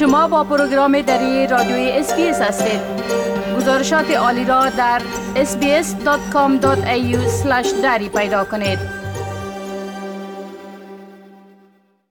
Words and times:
شما 0.00 0.28
با 0.28 0.44
پروگرام 0.44 1.00
دری 1.02 1.46
رادیوی 1.46 1.90
SBS 1.90 2.40
هستید. 2.40 2.80
گزارشات 3.56 4.10
عالی 4.10 4.44
را 4.44 4.68
در 4.70 5.02
sbs.com.au 5.34 6.66
دری 7.82 8.08
پیدا 8.08 8.44
کنید. 8.44 8.78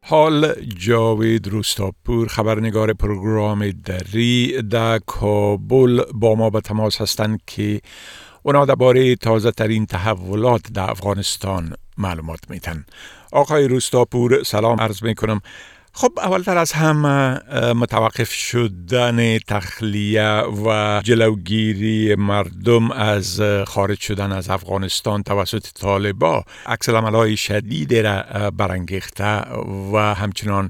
حال 0.06 0.54
جاوید 0.78 1.48
روستاپور 1.48 2.28
خبرنگار 2.28 2.94
پروگرام 2.94 3.72
دری 3.72 4.62
در 4.62 5.00
کابل 5.00 6.02
با 6.14 6.36
ما 6.36 6.50
به 6.50 6.62
تماس 6.62 7.02
هستند 7.02 7.40
که 7.48 7.82
اونا 8.44 8.66
درباره 8.66 9.16
تازه 9.16 9.52
ترین 9.52 9.86
تحولات 9.86 10.62
در 10.74 10.92
افغانستان 10.92 11.74
معلومات 11.98 12.40
میتن 12.50 12.86
آقای 13.32 13.68
روستاپور 13.68 14.44
سلام 14.44 14.82
عرض 14.82 15.04
می‌کنم. 15.04 15.42
خب 15.94 16.10
اولتر 16.18 16.58
از 16.58 16.72
هم 16.72 17.02
متوقف 17.82 18.30
شدن 18.32 19.38
تخلیه 19.38 20.42
و 20.66 21.02
جلوگیری 21.04 22.16
مردم 22.16 22.92
از 22.92 23.42
خارج 23.68 24.00
شدن 24.00 24.32
از 24.32 24.50
افغانستان 24.50 25.24
توسط 25.24 25.68
طالبا 25.82 26.44
عکس 26.68 26.90
های 26.90 27.38
شدید 27.38 27.96
را 27.96 28.24
برانگیخته 28.58 29.42
و 29.94 29.98
همچنان 29.98 30.70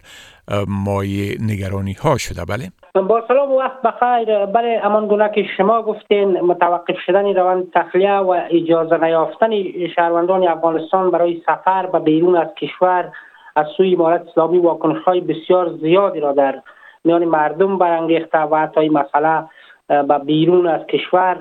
مای 0.67 1.37
نگرانی 1.39 1.93
ها 1.93 2.17
شده. 2.17 2.45
بله. 2.45 2.71
با 2.93 3.23
سلام 3.27 3.51
و 3.51 3.59
وقت 3.59 3.81
بخیر. 3.81 4.45
بله 4.45 4.81
امان 4.83 5.07
گونه 5.07 5.31
که 5.35 5.45
شما 5.57 5.81
گفتین 5.81 6.41
متوقف 6.41 6.95
شدن 7.05 7.25
روند 7.25 7.63
تخلیه 7.73 8.11
و 8.13 8.41
اجازه 8.51 8.97
نیافتن 8.97 9.49
شهروندان 9.95 10.47
افغانستان 10.47 11.11
برای 11.11 11.41
سفر 11.45 11.85
به 11.85 11.99
بیرون 11.99 12.35
از 12.35 12.47
کشور 12.61 13.11
از 13.55 13.65
سوی 13.77 13.95
امارت 13.95 14.27
اسلامی 14.27 14.57
واکنش 14.57 15.03
های 15.03 15.21
بسیار 15.21 15.69
زیادی 15.81 16.19
را 16.19 16.31
در 16.31 16.61
میان 17.03 17.25
مردم 17.25 17.77
برانگیخته 17.77 18.39
و 18.39 18.55
حتی 18.55 18.89
مسئله 18.89 19.43
به 19.87 20.19
بیرون 20.25 20.67
از 20.67 20.85
کشور 20.85 21.37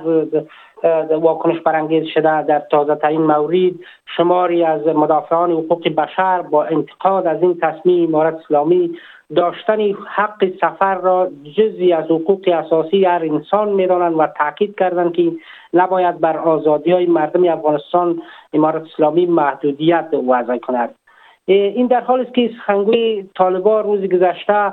واکنش 1.11 1.61
برانگیز 1.61 2.05
شده 2.15 2.43
در 2.43 2.63
تازه 2.71 2.95
ترین 2.95 3.21
مورد 3.21 3.73
شماری 4.17 4.65
از 4.65 4.87
مدافعان 4.87 5.51
حقوق 5.51 5.89
بشر 5.89 6.43
با 6.43 6.65
انتقاد 6.65 7.27
از 7.27 7.43
این 7.43 7.59
تصمیم 7.63 8.15
امارت 8.15 8.35
اسلامی 8.35 8.99
داشتن 9.37 9.81
حق 9.91 10.49
سفر 10.61 10.95
را 10.95 11.31
جزی 11.57 11.93
از 11.93 12.05
حقوق 12.05 12.49
اساسی 12.49 13.05
هر 13.05 13.23
انسان 13.25 13.69
می‌دانند 13.69 14.15
و 14.19 14.27
تاکید 14.27 14.79
کردند 14.79 15.13
که 15.13 15.33
نباید 15.75 16.21
بر 16.21 16.37
آزادی 16.37 16.93
های 16.93 17.07
مردم 17.07 17.49
افغانستان 17.49 18.23
امارت 18.53 18.83
اسلامی 18.83 19.27
محدودیت 19.27 20.09
وضع 20.29 20.59
کند. 20.59 20.95
این 21.53 21.87
در 21.87 22.01
حال 22.01 22.21
است 22.21 22.35
که 22.35 22.51
سخنگوی 22.59 23.25
طالبان 23.35 23.85
روز 23.85 24.01
گذشته 24.01 24.73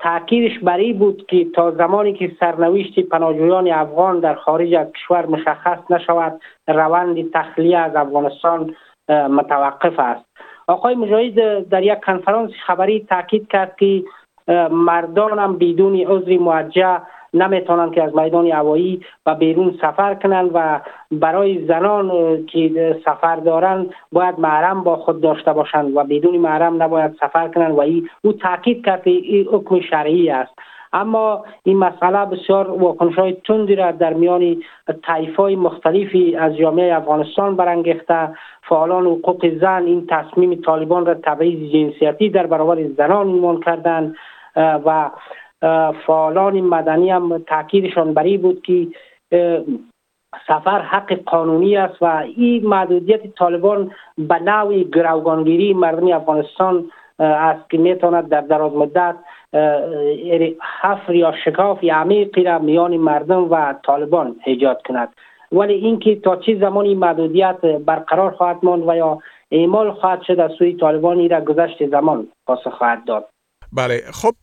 تاکیدش 0.00 0.58
برای 0.58 0.92
بود 0.92 1.26
که 1.26 1.44
تا 1.54 1.70
زمانی 1.70 2.12
که 2.12 2.32
سرنوشت 2.40 3.00
پناهجویان 3.00 3.68
افغان 3.68 4.20
در 4.20 4.34
خارج 4.34 4.74
از 4.74 4.86
کشور 4.92 5.26
مشخص 5.26 5.78
نشود 5.90 6.40
روند 6.68 7.30
تخلیه 7.32 7.78
از 7.78 7.96
افغانستان 7.96 8.74
متوقف 9.08 9.98
است. 9.98 10.24
آقای 10.66 10.94
مجاهد 10.94 11.68
در 11.68 11.82
یک 11.82 12.00
کنفرانس 12.06 12.50
خبری 12.66 13.06
تاکید 13.10 13.48
کرد 13.48 13.76
که 13.76 14.02
مردان 14.70 15.38
هم 15.38 15.58
بدون 15.58 15.96
عذر 15.96 16.38
موجه 16.38 17.00
نمی‌تونن 17.34 17.90
که 17.90 18.02
از 18.02 18.16
میدان 18.16 18.46
هوایی 18.46 19.00
و 19.26 19.34
بیرون 19.34 19.78
سفر 19.82 20.14
کنند 20.14 20.50
و 20.54 20.80
برای 21.10 21.66
زنان 21.66 22.10
که 22.46 22.96
سفر 23.04 23.36
دارند 23.36 23.94
باید 24.12 24.38
محرم 24.38 24.82
با 24.82 24.96
خود 24.96 25.20
داشته 25.20 25.52
باشند 25.52 25.96
و 25.96 26.04
بدون 26.04 26.36
محرم 26.36 26.82
نباید 26.82 27.16
سفر 27.20 27.48
کنند 27.48 27.74
و 27.74 27.80
ای 27.80 28.02
او 28.22 28.32
تاکید 28.32 28.84
کرد 28.84 29.02
این 29.04 29.46
حکم 29.52 29.80
شرعی 29.80 30.30
است. 30.30 30.52
اما 30.92 31.44
این 31.62 31.78
مسئله 31.78 32.24
بسیار 32.24 32.70
واکنش 32.70 33.14
های 33.14 33.32
تندی 33.32 33.74
را 33.74 33.90
در 33.90 34.12
میان 34.12 34.62
طیف 35.06 35.36
های 35.36 35.56
مختلفی 35.56 36.36
از 36.36 36.56
جامعه 36.56 36.94
افغانستان 36.94 37.56
برانگیخته. 37.56 38.28
فعالان 38.68 39.06
حقوق 39.06 39.58
زن 39.60 39.82
این 39.82 40.06
تصمیم 40.06 40.54
طالبان 40.54 41.06
را 41.06 41.14
تبعیض 41.14 41.72
جنسیتی 41.72 42.28
در 42.28 42.46
برابر 42.46 42.84
زنان 42.98 43.26
عنوان 43.28 43.60
کردند 43.60 44.16
و 44.56 45.10
فعالان 46.06 46.60
مدنی 46.60 47.10
هم 47.10 47.38
تاکیدشان 47.38 48.14
بری 48.14 48.38
بود 48.38 48.62
که 48.62 48.86
سفر 50.46 50.80
حق 50.80 51.12
قانونی 51.12 51.76
است 51.76 52.02
و 52.02 52.04
این 52.36 52.66
محدودیت 52.66 53.34
طالبان 53.34 53.90
به 54.18 54.38
نوع 54.38 54.82
گروگانگیری 54.82 55.74
مردم 55.74 56.12
افغانستان 56.12 56.90
است 57.18 57.70
که 57.70 57.78
می‌تواند 57.78 58.28
در 58.28 58.40
دراز 58.40 58.72
مدت 58.72 59.16
حفر 60.80 61.14
یا 61.14 61.32
شکاف 61.44 61.84
عمیقی 61.84 62.44
را 62.44 62.58
میان 62.58 62.96
مردم 62.96 63.50
و 63.50 63.74
طالبان 63.82 64.36
ایجاد 64.44 64.82
کند. 64.82 65.08
ولی 65.52 65.74
اینکه 65.74 66.16
تا 66.16 66.36
چه 66.36 66.58
زمانی 66.58 66.94
محدودیت 66.94 67.60
برقرار 67.60 68.30
خواهد 68.30 68.58
ماند 68.62 68.88
و 68.88 68.96
یا 68.96 69.18
اعمال 69.50 69.92
خواهد 69.92 70.22
شد 70.22 70.40
از 70.40 70.50
سوی 70.58 70.72
طالبان 70.72 71.28
را 71.28 71.40
گذشت 71.40 71.86
زمان 71.86 72.28
پاسخ 72.46 72.68
خواهد 72.68 73.04
داد. 73.04 73.28
بله 73.72 74.02
خب 74.12 74.34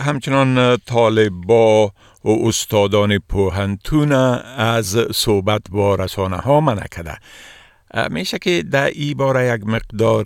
همچنان 0.00 0.76
طالبا 0.76 1.86
و 2.24 2.28
استادان 2.46 3.18
پوهنتون 3.30 4.12
از 4.58 5.06
صحبت 5.12 5.60
با 5.72 5.94
رسانه 5.94 6.36
ها 6.36 6.60
منع 6.60 6.86
کده 6.86 7.14
میشه 8.10 8.38
که 8.38 8.62
در 8.72 8.90
ای 8.94 9.14
باره 9.14 9.54
یک 9.54 9.66
مقدار 9.66 10.24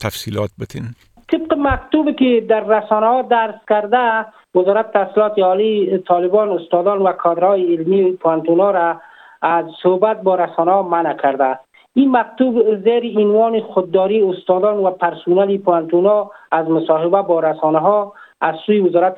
تفصیلات 0.00 0.50
بتین؟ 0.60 0.84
طبق 1.32 1.54
مکتوبی 1.58 2.12
که 2.12 2.46
در 2.48 2.60
رسانه 2.60 3.06
ها 3.06 3.22
درس 3.22 3.54
کرده 3.68 4.26
وزارت 4.54 4.92
تحصیلات 4.92 5.38
عالی 5.38 5.98
طالبان 6.08 6.48
استادان 6.48 6.98
و 6.98 7.12
کادرهای 7.12 7.74
علمی 7.74 8.12
پوهنتونا 8.12 8.70
را 8.70 9.00
از 9.42 9.64
صحبت 9.82 10.22
با 10.22 10.34
رسانه 10.34 10.72
ها 10.72 10.82
منع 10.82 11.16
کرده 11.22 11.58
این 11.94 12.16
مکتوب 12.16 12.76
زیر 12.84 13.18
عنوان 13.18 13.60
خودداری 13.60 14.22
استادان 14.22 14.76
و 14.76 14.90
پرسونل 14.90 15.58
پوانتونا 15.58 16.30
از 16.50 16.68
مصاحبه 16.68 17.22
با 17.22 17.40
رسانه 17.40 17.78
ها 17.78 18.12
از 18.40 18.54
سوی 18.66 18.80
وزارت 18.80 19.16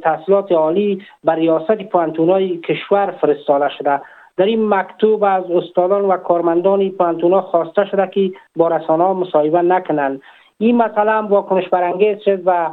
تحصیلات 0.00 0.52
عالی 0.52 1.02
بر 1.24 1.34
ریاست 1.34 1.82
پوانتونای 1.82 2.56
کشور 2.56 3.10
فرستاده 3.20 3.68
شده. 3.78 4.00
در 4.36 4.44
این 4.44 4.68
مکتوب 4.68 5.24
از 5.24 5.50
استادان 5.50 6.04
و 6.04 6.16
کارمندان 6.16 6.90
پوانتونا 6.90 7.40
خواسته 7.40 7.84
شده 7.84 8.06
که 8.06 8.30
با 8.56 8.68
رسانه 8.68 9.04
ها 9.04 9.14
مصاحبه 9.14 9.62
نکنند. 9.62 10.20
این 10.58 10.76
مسئله 10.76 11.10
هم 11.10 11.26
واکنش 11.26 11.68
برانگیز 11.68 12.18
شد 12.24 12.42
و 12.46 12.70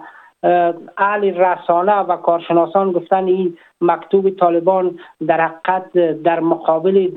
اهل 0.97 1.38
رسانه 1.38 1.95
و 1.95 2.17
کارشناسان 2.17 2.91
گفتن 2.91 3.25
این 3.25 3.57
مکتوب 3.81 4.29
طالبان 4.29 5.00
در 5.28 5.41
حقیقت 5.41 5.94
در 6.23 6.39
مقابل 6.39 7.09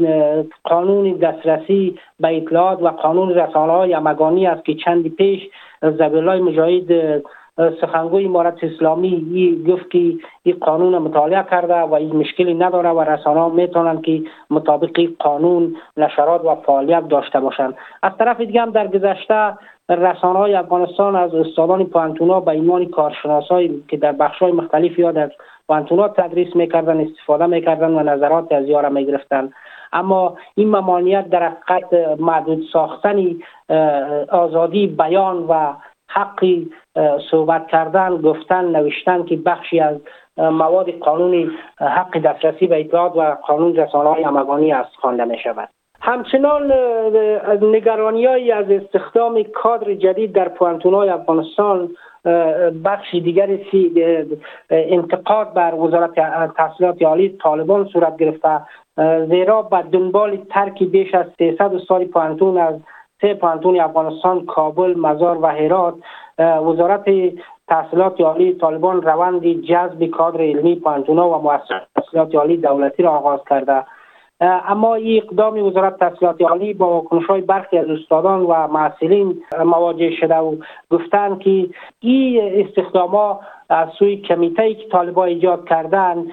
قانون 0.64 1.12
دسترسی 1.12 1.98
به 2.20 2.36
اطلاعات 2.36 2.82
و 2.82 2.88
قانون 2.88 3.34
رسانه 3.34 3.72
های 3.72 3.98
مگانی 3.98 4.46
است 4.46 4.64
که 4.64 4.74
چندی 4.74 5.08
پیش 5.08 5.42
زبیلای 5.82 6.40
مجاهد 6.40 7.22
سخنگوی 7.80 8.24
امارت 8.24 8.64
اسلامی 8.64 9.64
گفت 9.69 9.91
که 9.91 9.98
این 10.42 10.56
قانون 10.60 10.98
مطالعه 10.98 11.44
کرده 11.50 11.74
و 11.74 11.94
این 11.94 12.16
مشکلی 12.16 12.54
نداره 12.54 12.91
و 12.91 13.00
رسانه 13.00 13.41
ها 13.41 13.48
می‌تونن 13.48 14.02
که 14.02 14.22
مطابق 14.50 15.08
قانون 15.19 15.76
نشرات 15.96 16.44
و 16.44 16.54
فعالیت 16.54 17.08
داشته 17.08 17.41
باشند 17.41 17.74
از 18.02 18.12
طرف 18.19 18.41
دیگه 18.41 18.62
هم 18.62 18.70
در 18.70 18.86
گذشته 18.86 19.54
رسانه 19.88 20.38
های 20.38 20.54
افغانستان 20.54 21.16
از 21.16 21.34
استادان 21.34 21.84
پانتونا 21.84 22.41
به 22.41 22.48
ایمان 22.48 22.86
کارشناسایی 22.86 23.84
که 23.88 23.96
در 23.96 24.12
بخش 24.12 24.38
های 24.38 24.52
مختلف 24.52 24.98
یا 24.98 25.12
در 25.12 25.30
پانتونا 25.69 26.08
تدریس 26.08 26.56
می‌کردن 26.56 27.00
استفاده 27.00 27.46
می‌کردن 27.46 27.90
و 27.90 28.02
نظرات 28.02 28.52
از 28.52 28.66
یارا 28.66 28.88
می‌گرفتن 28.88 29.52
اما 29.92 30.36
این 30.54 30.69
ممانعت 30.69 31.30
در 31.30 31.48
حقیقت 31.48 32.20
محدود 32.20 32.64
ساختن 32.72 33.34
آزادی 34.28 34.87
بیان 34.87 35.37
و 35.49 35.72
حقی 36.08 36.70
صحبت 37.31 37.66
کردن 37.66 38.16
گفتن 38.16 38.64
نوشتن 38.64 39.25
که 39.25 39.37
بخشی 39.37 39.81
از 39.81 39.96
مواد 40.37 40.90
قانون 40.90 41.50
حق 41.78 42.19
دسترسی 42.19 42.66
به 42.66 42.81
اطلاعات 42.81 43.16
و 43.16 43.37
قانون 43.46 43.76
رسانه 43.76 44.08
های 44.08 44.22
همگانی 44.22 44.72
است 44.72 44.96
خوانده 44.96 45.25
می 45.25 45.38
شود 45.38 45.69
همچنان 46.00 46.72
نگرانی 47.62 48.52
از 48.52 48.70
استخدام 48.70 49.43
کادر 49.43 49.94
جدید 49.94 50.32
در 50.32 50.52
های 50.84 51.08
افغانستان 51.08 51.88
بخش 52.84 53.14
دیگری 53.14 53.66
انتقاد 54.70 55.52
بر 55.52 55.75
وزارت 55.75 56.14
تحصیلات 56.56 57.02
عالی 57.02 57.38
طالبان 57.43 57.84
صورت 57.84 58.16
گرفته 58.16 58.60
زیرا 59.28 59.62
به 59.62 59.82
دنبال 59.93 60.37
ترک 60.37 60.82
بیش 60.82 61.14
از 61.14 61.26
300 61.38 61.78
سال 61.88 62.05
پوانتون 62.05 62.58
از 62.58 62.75
سه 63.20 63.35
پوانتون 63.35 63.81
افغانستان 63.81 64.47
کابل 64.47 64.94
مزار 64.99 65.38
و 65.43 65.47
هرات 65.47 65.94
وزارت 66.38 67.05
تحصیلات 67.69 68.20
عالی 68.20 68.53
طالبان 68.53 69.03
روند 69.03 69.47
جذب 69.47 70.06
کادر 70.06 70.41
علمی 70.41 70.75
پوانتونا 70.76 71.31
و 71.31 71.43
مؤسسات 71.43 72.35
عالی 72.35 72.56
دولتی 72.56 73.03
را 73.03 73.11
آغاز 73.11 73.41
کرده. 73.50 73.85
اما 74.41 74.94
این 74.94 75.23
اقدام 75.23 75.62
وزارت 75.62 75.99
تحصیلات 75.99 76.43
عالی 76.43 76.75
با 76.75 76.91
واکنش 76.91 77.26
های 77.26 77.41
برخی 77.41 77.79
از 77.79 77.91
استادان 77.91 78.41
و 78.41 78.67
معصلین 78.67 79.43
مواجه 79.65 80.11
شده 80.11 80.37
و 80.37 80.56
گفتن 80.91 81.38
که 81.38 81.69
این 82.00 82.41
استخدام 82.67 83.38
از 83.69 83.88
سوی 83.99 84.17
کمیته 84.17 84.75
که 84.75 84.88
طالبا 84.88 85.25
ایجاد 85.25 85.69
کردن 85.69 86.26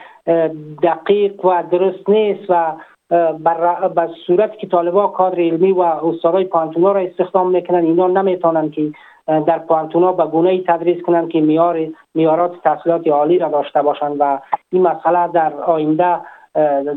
دقیق 0.84 1.46
و 1.46 1.64
درست 1.72 2.10
نیست 2.10 2.50
و 2.50 2.72
بر, 3.10 4.10
صورت 4.28 4.58
که 4.58 4.68
طالبا 4.68 5.08
کادر 5.08 5.40
علمی 5.40 5.72
و 5.72 5.80
استادای 5.80 6.44
پانتونا 6.44 6.92
را 6.92 7.00
استخدام 7.00 7.52
می‌کنن 7.52 7.86
اینا 7.86 8.08
نمی‌تونن 8.08 8.70
که 8.70 8.92
در 9.28 9.60
پانتونا 9.60 10.12
به 10.12 10.26
گونه 10.26 10.64
تدریس 10.64 11.02
کنند 11.02 11.30
که 11.30 11.42
میار 11.42 11.88
میارات 12.14 12.62
تحصیلات 12.64 13.08
عالی 13.08 13.40
را 13.40 13.50
داشته 13.50 13.82
باشند 13.82 14.16
و 14.20 14.40
این 14.72 14.82
مسئله 14.82 15.28
در 15.28 15.54
آینده 15.54 16.20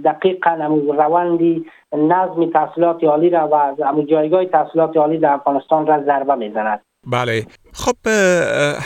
دقیقا 0.04 0.80
روندی 0.98 1.66
نظم 1.92 2.50
تحصیلات 2.50 3.04
عالی 3.04 3.30
را 3.30 3.48
و 3.52 4.02
جایگاه 4.02 4.44
تحصیلات 4.44 4.96
عالی 4.96 5.18
در 5.18 5.32
افغانستان 5.32 5.86
را 5.86 6.02
ضربه 6.02 6.34
می‌زند. 6.34 6.80
بله. 7.06 7.46
خب 7.72 8.08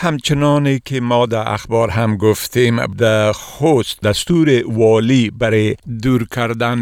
همچنانی 0.05 0.79
که 0.85 1.01
ما 1.01 1.27
در 1.27 1.45
اخبار 1.47 1.91
هم 1.91 2.17
گفتیم 2.17 2.77
در 2.87 3.33
خوست 3.33 4.07
دستور 4.07 4.49
والی 4.67 5.31
برای 5.41 5.75
دور 6.03 6.23
کردن 6.37 6.81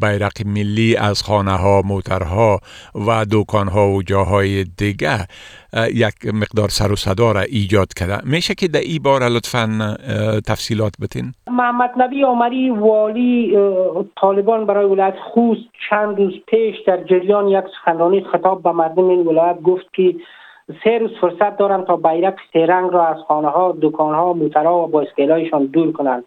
بیرق 0.00 0.46
ملی 0.46 0.96
از 0.96 1.22
خانه 1.22 1.52
ها 1.52 1.82
موترها 1.84 2.60
و 3.06 3.26
دکان 3.32 3.68
ها 3.68 3.88
و 3.88 4.02
جاهای 4.02 4.64
دیگه 4.64 5.18
یک 5.94 6.14
مقدار 6.34 6.68
سر 6.68 6.92
و 6.92 6.96
صدا 6.96 7.32
را 7.32 7.40
ایجاد 7.40 7.88
کرده. 7.96 8.30
میشه 8.30 8.54
که 8.54 8.68
در 8.68 8.80
ای 8.80 8.98
بار 8.98 9.28
لطفا 9.28 9.96
تفصیلات 10.46 10.92
بتین؟ 11.02 11.32
محمد 11.46 11.90
نبی 11.96 12.22
عمری 12.22 12.70
والی 12.70 13.56
طالبان 14.20 14.66
برای 14.66 14.86
ولایت 14.86 15.14
خوست 15.34 15.60
چند 15.90 16.18
روز 16.18 16.32
پیش 16.46 16.76
در 16.86 17.04
جریان 17.04 17.48
یک 17.48 17.64
سخنرانی 17.80 18.24
خطاب 18.32 18.62
به 18.62 18.72
مردم 18.72 19.08
این 19.08 19.26
ولایت 19.26 19.62
گفت 19.62 19.84
که 19.92 20.14
سه 20.84 20.98
روز 20.98 21.10
فرصت 21.20 21.56
دارن 21.56 21.84
تا 21.84 21.96
بیرق 21.96 22.34
سه 22.52 22.66
رنگ 22.66 22.92
را 22.92 23.06
از 23.06 23.16
خانه 23.16 23.48
ها 23.48 23.76
دکان 23.82 24.14
ها 24.14 24.32
موترها 24.32 24.84
و 24.84 24.86
بایسکلایشان 24.86 25.66
دور 25.66 25.92
کنند. 25.92 26.24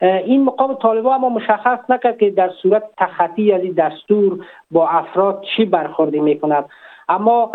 این 0.00 0.44
مقام 0.44 0.74
طالبا 0.74 1.14
اما 1.14 1.28
مشخص 1.28 1.78
نکرد 1.88 2.18
که 2.18 2.30
در 2.30 2.50
صورت 2.62 2.82
تخطی 2.98 3.52
از 3.52 3.74
دستور 3.76 4.44
با 4.70 4.88
افراد 4.88 5.44
چی 5.56 5.64
برخوردی 5.64 6.20
می‌کند. 6.20 6.64
اما 7.08 7.50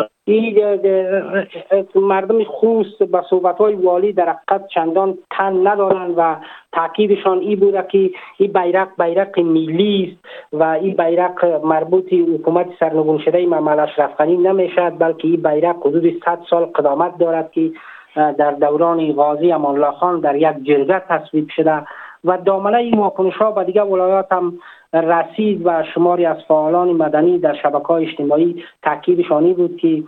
مردم 1.95 2.43
خوست 2.43 3.03
به 3.03 3.21
صحبت 3.29 3.57
های 3.57 3.75
والی 3.75 4.13
در 4.13 4.29
حقیقت 4.29 4.67
چندان 4.67 5.17
تن 5.31 5.67
ندارند 5.67 6.13
و 6.17 6.35
تاکیدشان 6.71 7.39
این 7.39 7.59
بوده 7.59 7.85
که 7.91 8.09
این 8.37 8.51
بیرق 8.51 8.87
بیرق 9.03 9.39
ملی 9.39 10.11
است 10.11 10.25
و 10.53 10.63
این 10.63 10.95
بیرق 10.95 11.45
مربوط 11.65 12.13
حکومت 12.13 12.67
سرنگون 12.79 13.17
شده 13.17 13.45
محمد 13.45 13.79
اشرف 13.79 14.15
غنی 14.15 14.37
نمی‌شد 14.37 14.93
بلکه 14.99 15.27
این 15.27 15.41
بیرق 15.41 15.75
حدود 15.87 16.21
100 16.25 16.39
سال 16.49 16.65
قدامت 16.65 17.17
دارد 17.17 17.51
که 17.51 17.71
در 18.15 18.51
دوران 18.51 19.13
غازی 19.13 19.51
امان 19.51 19.91
خان 19.91 20.19
در 20.19 20.35
یک 20.35 20.63
جرگه 20.63 20.99
تصویب 20.99 21.49
شده. 21.55 21.83
و 22.23 22.37
دامنه 22.37 22.77
این 22.77 22.97
واکنش 22.97 23.35
ها 23.35 23.51
به 23.51 23.63
دیگه 23.63 23.81
ولایات 23.81 24.31
هم 24.31 24.59
رسید 24.93 25.61
و 25.65 25.83
شماری 25.93 26.25
از 26.25 26.37
فعالان 26.47 26.89
مدنی 26.89 27.39
در 27.39 27.53
شبکه 27.53 27.87
های 27.87 28.05
اجتماعی 28.05 28.63
تاکیدشانی 28.83 29.53
بود 29.53 29.77
که 29.77 30.03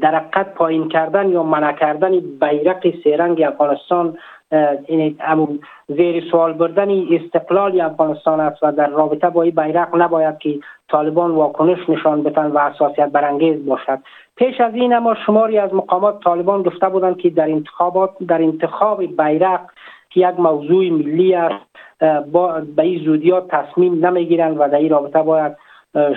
در 0.00 0.14
حقیقت 0.14 0.54
پایین 0.54 0.88
کردن 0.88 1.28
یا 1.28 1.42
منع 1.42 1.72
کردن 1.72 2.20
بیرق 2.20 3.02
سیرنگ 3.02 3.42
افغانستان 3.42 4.18
این 4.86 5.18
زیر 5.88 6.24
سوال 6.30 6.52
بردن 6.52 6.88
استقلال 7.10 7.80
افغانستان 7.80 8.40
است 8.40 8.62
و 8.62 8.72
در 8.72 8.86
رابطه 8.86 9.30
با 9.30 9.42
این 9.42 9.54
بیرق 9.54 9.88
نباید 9.96 10.38
که 10.38 10.58
طالبان 10.88 11.30
واکنش 11.30 11.88
نشان 11.88 12.22
بدن 12.22 12.50
و 12.50 12.58
حساسیت 12.58 13.08
برانگیز 13.08 13.66
باشد. 13.66 13.98
پیش 14.36 14.60
از 14.60 14.74
این 14.74 14.92
اما 14.92 15.14
شماری 15.26 15.58
از 15.58 15.74
مقامات 15.74 16.20
طالبان 16.24 16.62
گفته 16.62 16.88
بودند 16.88 17.16
که 17.16 17.30
در 17.30 17.50
انتخابات 17.50 18.10
در 18.28 18.42
انتخاب 18.42 19.02
بیرق 19.02 19.60
یک 20.16 20.40
موضوع 20.40 20.90
ملی 20.90 21.34
است 21.34 21.64
با 22.32 22.62
به 22.76 22.82
این 22.82 23.04
زودیات 23.04 23.48
تصمیم 23.48 24.06
نمی‌گیرند 24.06 24.56
و 24.60 24.68
در 24.68 24.78
این 24.78 24.90
رابطه 24.90 25.22
باید 25.22 25.56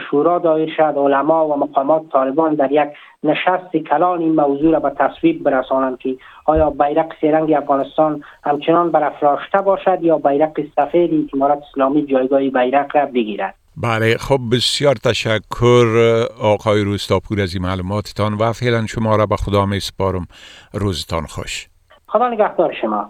شورا 0.10 0.40
دایر 0.40 0.74
شد 0.78 0.94
علما 0.98 1.48
و 1.48 1.58
مقامات 1.58 2.10
طالبان 2.12 2.56
در 2.56 2.72
یک 2.72 2.90
نشست 3.24 3.78
کلان 3.90 4.20
این 4.20 4.36
موضوع 4.36 4.72
را 4.72 4.80
به 4.80 4.90
تصویب 4.90 5.44
برسانند 5.44 5.98
که 5.98 6.16
آیا 6.46 6.70
بیرق 6.70 7.14
سیرنگ 7.22 7.54
افغانستان 7.54 8.24
همچنان 8.44 8.92
برافراشته 8.92 9.58
باشد 9.58 9.98
یا 10.02 10.18
بیرق 10.18 10.62
سفید 10.76 11.30
امارت 11.34 11.60
اسلامی 11.72 12.06
جایگاه 12.06 12.40
بیرق 12.40 12.96
را 12.96 13.06
بگیرد. 13.06 13.56
بله 13.84 14.18
خب 14.18 14.40
بسیار 14.52 14.96
تشکر 14.96 15.86
آقای 16.42 16.84
روستاپور 16.84 17.42
از 17.42 17.56
این 17.56 17.64
معلوماتتان 17.64 18.34
و 18.34 18.54
فعلا 18.54 18.86
شما 18.86 19.16
را 19.16 19.26
به 19.26 19.36
خدا 19.36 19.66
می 19.66 19.80
سپارم 19.80 20.28
روزتان 20.74 21.26
خوش. 21.26 21.68
خدا 22.08 22.30
نگهدار 22.30 22.74
شما. 22.82 23.10